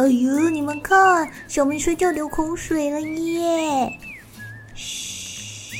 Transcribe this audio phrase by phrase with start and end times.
[0.00, 3.92] 哎呦，你们看，小明睡觉流口水了耶！
[4.74, 5.76] 嘘，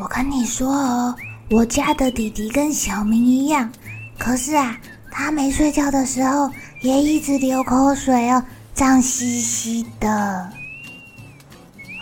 [0.00, 1.14] 我跟你说哦，
[1.48, 3.70] 我家的弟弟跟小明一样，
[4.18, 4.76] 可是啊，
[5.12, 8.42] 他没睡觉的时候也一直流口水哦，
[8.74, 10.50] 脏兮兮的。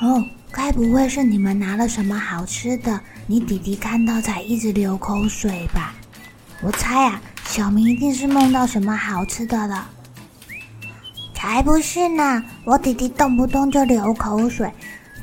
[0.00, 5.92] 哦，该不会是你们拿了什么好吃的，你弟弟看到才一直流口水吧？
[6.62, 9.86] 我猜啊，小明一定是梦到什么好吃的了。
[11.40, 12.44] 才不是呢！
[12.64, 14.70] 我弟弟动不动就流口水，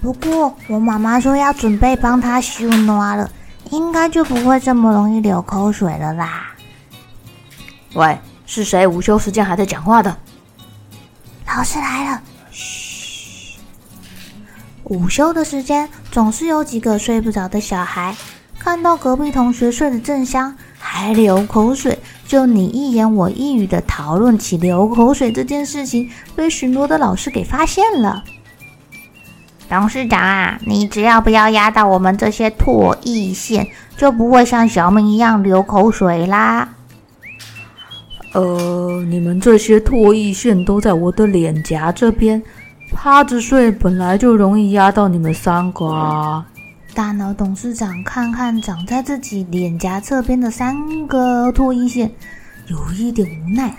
[0.02, 3.30] 不过我妈妈说要准备帮他修暖了，
[3.70, 6.56] 应该就不会这么容易流口水了啦。
[7.94, 10.18] 喂，是谁午休时间还在讲话的？
[11.46, 13.60] 老师来了，嘘。
[14.86, 18.16] 午休的时间总是有几个睡不着的小孩，
[18.58, 22.00] 看到隔壁同学睡得正香，还流口水。
[22.28, 28.24] 就你一言我一语的讨论起流口水这件事情，被巡逻的老师给发现了。
[29.70, 36.70] 董事长啊，你只要不要压到我们这些唾液腺，就不会像小明一样流口水啦。
[38.34, 42.44] 呃，你们这些唾液腺都在我的脸颊这边，
[42.94, 46.46] 趴着睡本来就容易压到你们三个啊。
[46.98, 52.10] 大脑董事长看看长在自己脸颊侧边的三个唾液腺，
[52.66, 53.72] 有一点无奈。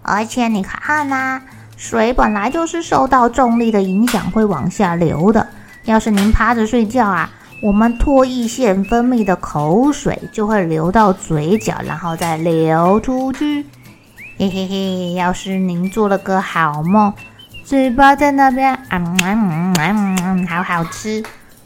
[0.00, 1.42] 而且你看呐、
[1.76, 5.46] 水本来就是受到重力的影响会往下流的。
[5.84, 7.30] 要是您趴着睡觉啊，
[7.60, 13.66] 我们唾液腺分泌的口水就会流到嘴角，然后再流出去。
[14.38, 17.12] 嘿嘿嘿，要是您做了个好梦，
[17.66, 21.22] 嘴巴在那边，嗯嗯嗯嗯，好好吃。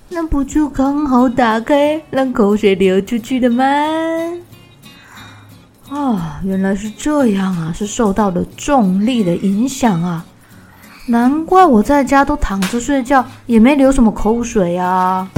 [0.09, 3.65] 那不就刚好打开，让口水流出去的吗？
[5.89, 10.25] 啊，原来是这样啊，是受到了重力的影响啊！
[11.09, 15.29] 难怪我在家都躺着睡觉，也没流什么口水啊。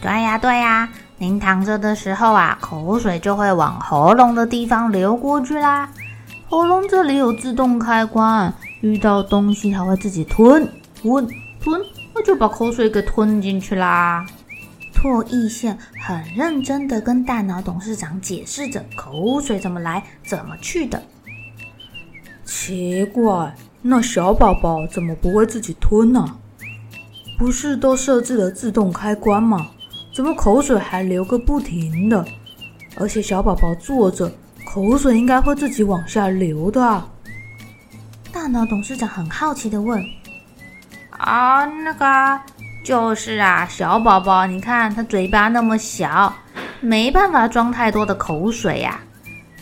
[0.00, 0.88] 对呀，对呀，
[1.18, 5.88] 您躺着的时候啊，口水就会往喉咙的地方流过去啦。
[6.48, 10.68] 喉咙这里有自动开关，遇到东西它会自己吞
[11.00, 11.26] 吞
[11.62, 11.80] 吞。
[12.16, 14.24] 我就把口水给吞进去啦。
[14.94, 21.02] 唾液腺很认真的跟大脑董事长解释着口水怎么来、怎么去的。
[22.46, 26.38] 奇怪，那小宝宝怎么不会自己吞呢？
[27.38, 29.68] 不是都设置了自动开关吗？
[30.14, 32.24] 怎么口水还流个不停的？
[32.96, 34.32] 而且小宝宝坐着，
[34.64, 37.06] 口水应该会自己往下流的啊。
[38.32, 40.02] 大脑董事长很好奇的问。
[41.18, 42.40] 啊，那个
[42.84, 46.32] 就是啊，小宝宝，你看他嘴巴那么小，
[46.80, 49.00] 没办法装太多的口水呀。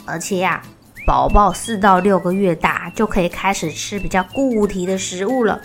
[0.04, 0.60] 而且呀，
[1.06, 5.60] 宝宝四到六个月大就可以开始吃比较固体的食物了，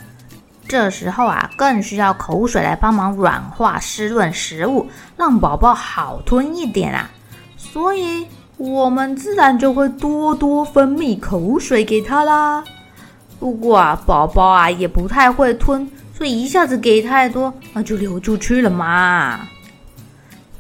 [0.68, 7.10] 这时候啊，更需要口水来帮忙软化湿润食物，让宝宝好吞一点啊。
[7.58, 8.26] 所以
[8.56, 12.64] 我们自然就会多多分泌口水给他啦。
[13.40, 19.48] 不过啊，宝宝啊也不太会吞，所以一下子给太多，那就流出去了嘛。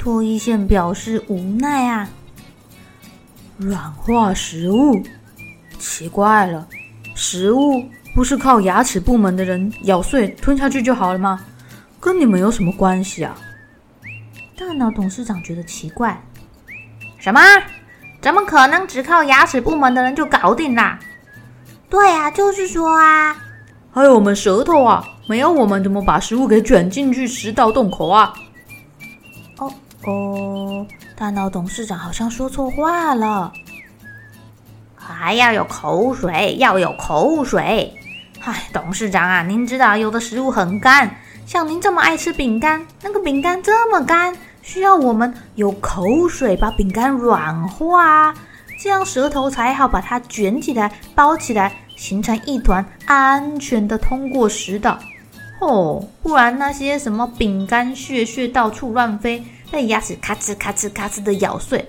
[0.02, 2.08] 唾液腺表示无奈啊。
[3.58, 5.04] 软化食物，
[5.78, 6.66] 奇怪了，
[7.16, 7.84] 食物
[8.16, 11.42] 不是靠牙齿部门的人咬碎吞下去就好了吗？
[12.00, 13.36] 跟你们有什么关系啊？
[14.58, 16.18] 大脑董事长觉得奇怪。
[17.18, 17.42] 什么？
[18.22, 20.98] 怎么可能只靠牙齿部门的人就搞定啦？
[21.90, 23.36] 对啊，就是说啊，
[23.92, 28.32] 还有我们舌头啊，没有我们怎么把食物给卷进去食道洞口啊？
[29.58, 29.74] 哦
[30.06, 30.86] 哦，
[31.18, 33.52] 大脑董事长好像说错话了，
[34.96, 37.92] 还要有口水，要有口水，
[38.42, 41.14] 唉，董事长啊，您知道有的食物很干，
[41.48, 48.34] 像您这么爱吃饼干，那个饼干这么干，需要我们有口水把饼干软化，
[48.82, 54.98] 这样舌头才好把它卷起来、包起来，形成一团，安全的通过食道。
[55.60, 61.86] 哦，不然那些什么饼干屑屑到处乱飞，被牙齿咔哧咔哧咔哧的咬碎，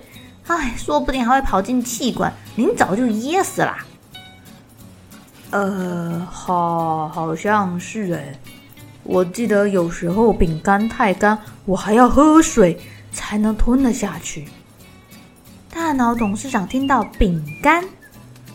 [0.47, 3.77] 唉，说不定还会跑进气管，您早就噎死了。
[5.51, 8.37] 呃，好，好像是哎。
[9.03, 12.77] 我记得有时候饼干太干，我还要喝水
[13.13, 14.45] 才能吞得下去。
[15.73, 17.83] 大脑董事长听到饼干，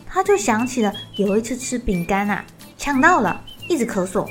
[0.05, 2.45] 他就想起了有一次吃饼干啊，
[2.77, 4.29] 呛到了，一直咳嗽。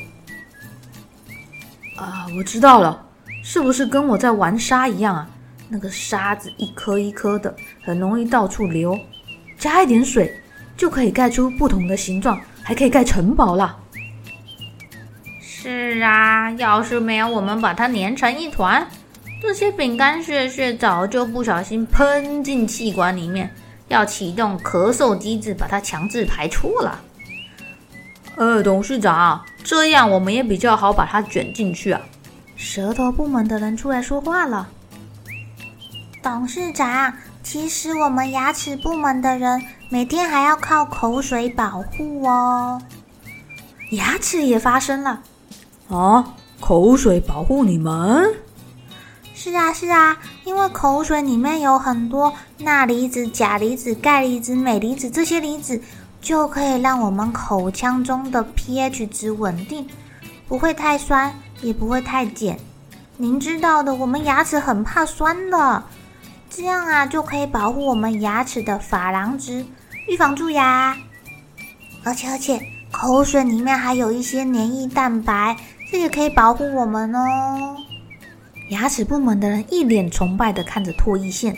[1.97, 3.05] 啊，我知道了，
[3.43, 5.29] 是不是跟我在玩沙一样啊？
[5.69, 8.99] 那个沙子一颗一颗的，很容易到处流，
[9.59, 10.33] 加一点水
[10.77, 12.41] 就可以盖出不同的形状。
[12.63, 13.77] 还可以盖城堡啦！
[15.41, 18.85] 是啊，要是没有我们把它粘成一团，
[19.41, 23.55] 这些饼干屑屑早就不小心喷进气管里面，
[23.89, 27.01] 要启动咳嗽机制把它强制排出了。
[28.37, 32.01] 呃，董事长，这样我们也比较好把它卷进去啊。
[32.57, 34.69] 舌头部门的人出来说话了。
[36.23, 37.13] 董事长，
[37.43, 39.63] 其实我们牙齿部门的人。
[39.89, 42.83] 每天还要靠口水保护哦，
[43.93, 45.23] 牙齿也发声了
[45.89, 46.35] 啊！
[46.59, 48.35] 口水保护你们？
[49.47, 55.81] 是啊，是啊，因为口水里面有很多钠离子、钾离子、钙离子、镁离子，这些离子
[56.21, 59.87] 就可以让我们口腔中的 pH 值稳定，
[60.49, 61.33] 不会太酸，
[61.63, 62.59] 也不会太碱。
[63.17, 65.81] 您知道的，我们牙齿很怕酸的。
[66.51, 69.65] 这样啊，就可以保护我们牙齿的珐琅质，
[70.09, 70.97] 预防蛀牙。
[72.03, 72.61] 而且而且，
[72.91, 75.57] 口水里面还有一些黏液蛋白，
[75.93, 77.77] 这也可以保护我们哦。
[78.71, 81.57] 牙齿部门的人一脸崇拜的看着唾液腺。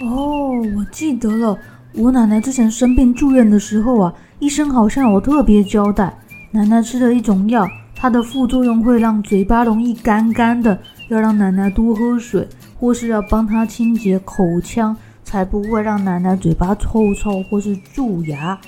[0.00, 1.58] 哦，我记得了，
[1.94, 6.16] 我奶奶之前生病住院的时候啊，医生好像有特别交代，
[6.50, 10.78] 奶奶吃了一种药，它的副作用会让嘴巴容易干干的，
[11.08, 12.46] 要让奶奶多喝水。
[12.76, 18.60] 或是要帮她清洁口腔，才不会让奶奶嘴巴臭臭或是蛀牙。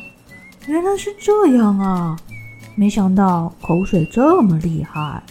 [0.67, 2.17] 原来是这样啊！
[2.77, 5.23] 没想到口水这么厉害。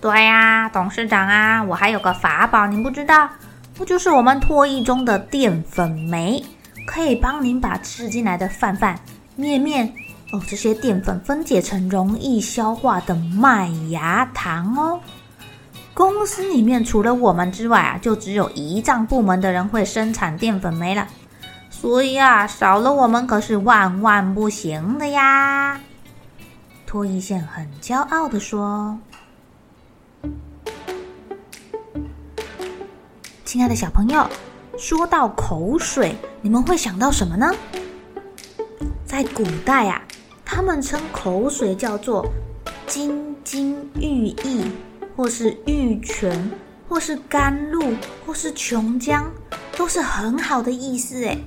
[0.00, 3.28] 对呀，董事长啊，我还有个法宝，您不知道？
[3.74, 6.44] 不就是我们唾液中的淀粉酶，
[6.86, 8.98] 可以帮您把吃进来的饭饭、
[9.34, 9.92] 面面
[10.32, 15.00] 哦，这些淀粉分解成容易消化的麦芽糖哦。
[15.92, 21.06] 公司里面除了我们之外啊，就只有胰脏部门的人会生产淀粉酶了，
[21.70, 25.80] 所以啊，少了我们可是万万不行的呀。
[26.88, 28.98] 唾液腺很骄傲的说
[33.46, 34.28] ：“亲爱的小朋友，
[34.76, 37.48] 说到口水，你们会想到什么呢？
[39.04, 40.02] 在古代啊，
[40.44, 42.26] 他们称口水叫做
[42.88, 44.68] 金金玉液。”
[45.16, 46.50] 或是玉泉，
[46.88, 47.94] 或是甘露，
[48.26, 49.24] 或是琼浆，
[49.76, 51.38] 都是很好的意思诶。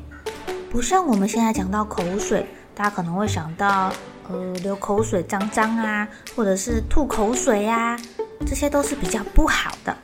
[0.72, 3.92] 不像我们现在讲到口水，大家可能会想到，
[4.30, 8.00] 呃，流口水脏脏啊，或者是吐口水呀，
[8.48, 9.96] 这些都是比较不好的。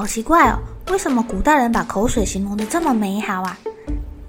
[0.00, 0.58] 好奇怪哦，
[0.90, 3.58] 为什么古代人把口水形容得这么美好啊？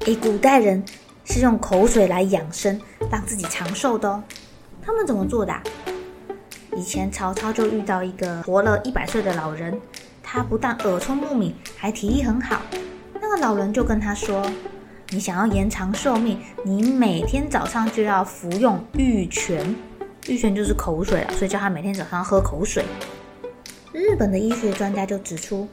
[0.01, 0.83] 诶，古代人
[1.23, 2.77] 是用口水来养生，
[3.09, 4.21] 让自己长寿的哦。
[4.83, 5.53] 他们怎么做的？
[6.75, 9.79] 以前曹操就遇到一个活了一百岁的老人，
[10.21, 12.61] 他不但耳聪目明，还体力很好。
[13.13, 14.45] 那个老人就跟他说
[15.11, 19.73] ：“你想要延长寿命，你每天早上就要服用玉泉，
[20.27, 22.83] 玉泉就是口水了，所以叫他每天早上喝口水。”
[23.93, 25.67] 日本的医学专家就指出，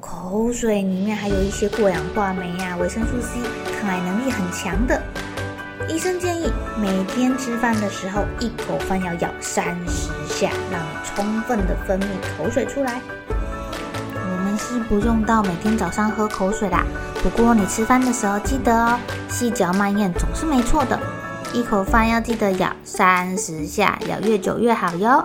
[0.00, 3.38] 口水里面还有一些过氧化酶啊、维生素 C，
[3.80, 5.00] 抗癌能力很强的。
[5.88, 13.00] 医生建议每天吃饭的时候，一口饭要咬三十下，让充分的分泌口水出来。
[13.28, 16.84] 我们是不用到每天早上喝口水啦，
[17.22, 18.98] 不过你吃饭的时候记得哦，
[19.28, 20.98] 细嚼慢咽总是没错的。
[21.52, 25.24] 一口饭要记得咬三十下，咬越久越好哟。